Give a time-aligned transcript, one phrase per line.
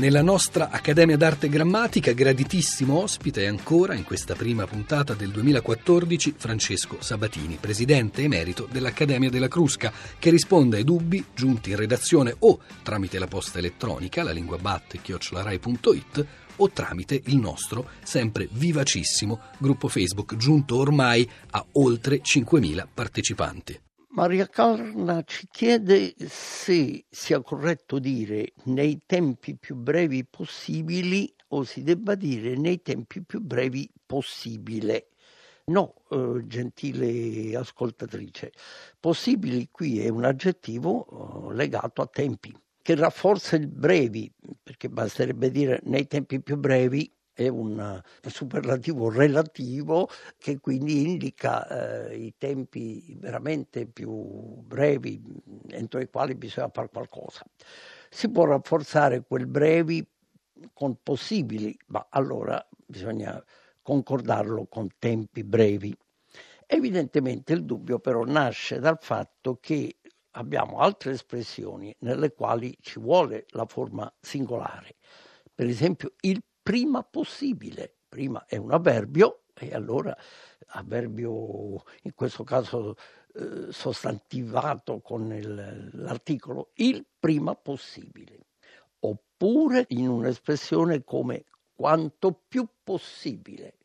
[0.00, 6.96] Nella nostra Accademia d'Arte Grammatica, graditissimo ospite ancora in questa prima puntata del 2014 Francesco
[7.00, 13.18] Sabatini, presidente emerito dell'Accademia della Crusca, che risponde ai dubbi giunti in redazione o tramite
[13.18, 16.26] la posta elettronica, la lingua batte chiocciolarai.it
[16.56, 23.78] o tramite il nostro sempre vivacissimo gruppo Facebook giunto ormai a oltre 5.000 partecipanti.
[24.12, 31.84] Maria Carna ci chiede se sia corretto dire nei tempi più brevi possibili o si
[31.84, 35.10] debba dire nei tempi più brevi possibile.
[35.66, 38.50] No, eh, gentile ascoltatrice,
[38.98, 44.28] possibili qui è un aggettivo eh, legato a tempi, che rafforza il brevi,
[44.60, 47.08] perché basterebbe dire nei tempi più brevi
[47.44, 55.22] è un superlativo relativo che quindi indica eh, i tempi veramente più brevi
[55.68, 57.42] entro i quali bisogna fare qualcosa.
[58.10, 60.06] Si può rafforzare quel brevi
[60.74, 63.42] con possibili, ma allora bisogna
[63.80, 65.96] concordarlo con tempi brevi.
[66.66, 69.96] Evidentemente il dubbio però nasce dal fatto che
[70.32, 74.96] abbiamo altre espressioni nelle quali ci vuole la forma singolare.
[75.54, 77.96] Per esempio il prima possibile.
[78.08, 80.16] Prima è un avverbio e allora
[80.68, 82.94] avverbio in questo caso
[83.34, 88.38] eh, sostantivato con il, l'articolo il prima possibile.
[89.00, 93.78] Oppure in un'espressione come quanto più possibile,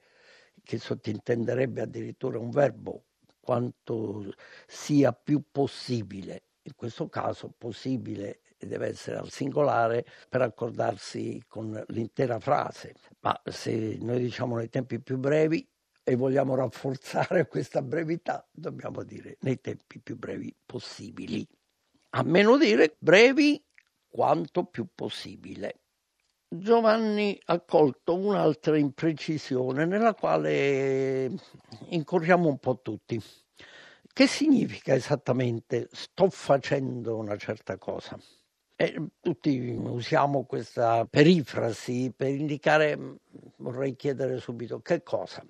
[0.63, 3.06] che sottintenderebbe addirittura un verbo,
[3.39, 4.31] quanto
[4.67, 6.44] sia più possibile.
[6.67, 12.95] In questo caso possibile deve essere al singolare per accordarsi con l'intera frase.
[13.19, 15.67] Ma se noi diciamo nei tempi più brevi
[16.03, 21.47] e vogliamo rafforzare questa brevità, dobbiamo dire nei tempi più brevi possibili.
[22.11, 23.63] A meno dire brevi
[24.07, 25.81] quanto più possibile.
[26.47, 31.31] Giovanni ha colto un'altra imprecisione nella quale
[31.89, 33.22] incorriamo un po' tutti.
[34.18, 38.18] Che significa esattamente sto facendo una certa cosa?
[38.74, 42.98] E tutti usiamo questa perifrasi per indicare,
[43.58, 45.46] vorrei chiedere subito, che cosa?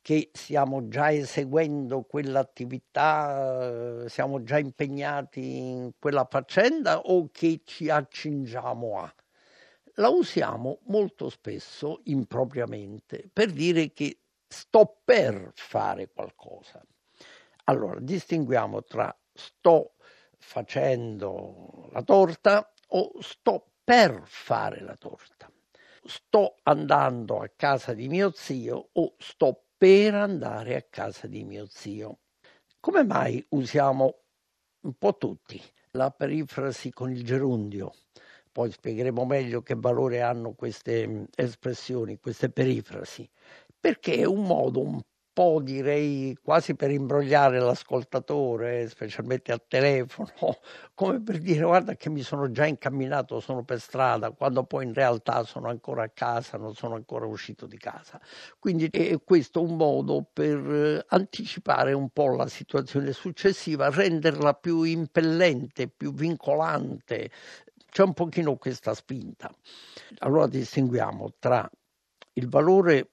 [0.00, 8.98] Che stiamo già eseguendo quell'attività, siamo già impegnati in quella faccenda o che ci accingiamo
[8.98, 9.14] a?
[9.96, 16.82] La usiamo molto spesso impropriamente per dire che sto per fare qualcosa.
[17.70, 19.92] Allora, distinguiamo tra sto
[20.36, 25.48] facendo la torta o sto per fare la torta.
[26.02, 31.66] Sto andando a casa di mio zio o sto per andare a casa di mio
[31.68, 32.22] zio.
[32.80, 34.22] Come mai usiamo
[34.80, 37.92] un po' tutti la perifrasi con il gerundio?
[38.50, 43.30] Poi spiegheremo meglio che valore hanno queste espressioni, queste perifrasi,
[43.78, 45.00] perché è un modo un
[45.32, 50.30] po' direi quasi per imbrogliare l'ascoltatore, specialmente al telefono,
[50.94, 54.94] come per dire guarda che mi sono già incamminato, sono per strada, quando poi in
[54.94, 58.20] realtà sono ancora a casa, non sono ancora uscito di casa.
[58.58, 64.82] Quindi è questo un modo per eh, anticipare un po' la situazione successiva, renderla più
[64.82, 67.30] impellente, più vincolante.
[67.90, 69.50] C'è un pochino questa spinta.
[70.18, 71.68] Allora distinguiamo tra
[72.34, 73.08] il valore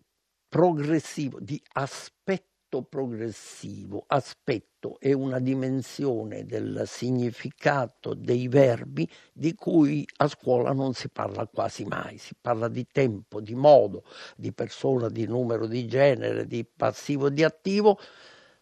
[0.57, 4.05] progressivo, di aspetto progressivo.
[4.07, 11.45] Aspetto è una dimensione del significato dei verbi di cui a scuola non si parla
[11.45, 12.17] quasi mai.
[12.17, 14.03] Si parla di tempo, di modo,
[14.35, 17.99] di persona, di numero, di genere, di passivo, di attivo.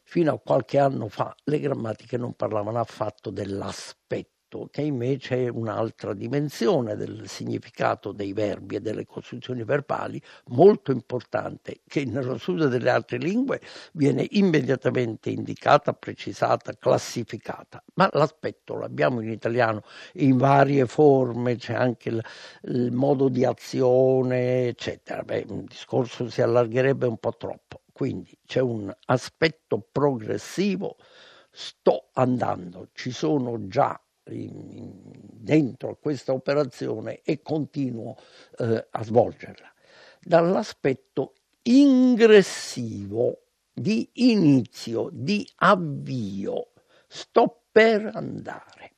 [0.03, 5.49] Fino a qualche anno fa le grammatiche non parlavano affatto dell'aspetto aspetto che invece è
[5.49, 12.67] un'altra dimensione del significato dei verbi e delle costruzioni verbali molto importante che nello studio
[12.67, 13.61] delle altre lingue
[13.94, 17.83] viene immediatamente indicata, precisata, classificata.
[17.95, 19.83] Ma l'aspetto l'abbiamo in italiano
[20.13, 22.23] in varie forme, c'è anche il,
[22.63, 25.24] il modo di azione, eccetera.
[25.24, 27.81] Beh, un discorso si allargherebbe un po' troppo.
[27.91, 30.97] Quindi c'è un aspetto progressivo
[31.57, 38.16] sto andando, ci sono già dentro questa operazione e continuo
[38.57, 39.72] eh, a svolgerla.
[40.22, 41.33] Dall'aspetto
[41.63, 43.42] ingressivo
[43.72, 46.72] di inizio, di avvio,
[47.07, 48.94] sto per andare.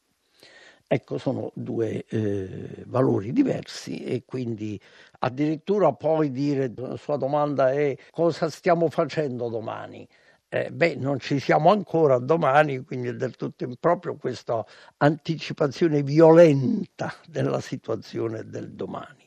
[0.90, 4.80] Ecco, sono due eh, valori diversi e quindi
[5.20, 10.08] addirittura poi dire, la sua domanda è cosa stiamo facendo domani?
[10.50, 14.66] Eh, beh, non ci siamo ancora domani, quindi è del tutto improprio questa
[14.98, 19.26] anticipazione violenta della situazione del domani.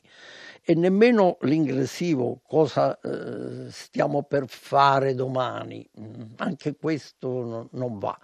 [0.63, 8.17] E nemmeno l'ingressivo, cosa eh, stiamo per fare domani, mm, anche questo no, non va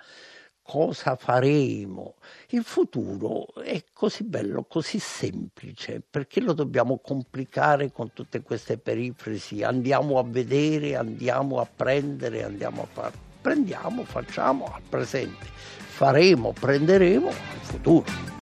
[0.67, 2.15] cosa faremo.
[2.49, 9.63] Il futuro è così bello, così semplice, perché lo dobbiamo complicare con tutte queste perifrasi?
[9.63, 13.25] Andiamo a vedere, andiamo a prendere, andiamo a fare.
[13.39, 18.35] Prendiamo, facciamo al presente, faremo, prenderemo al futuro.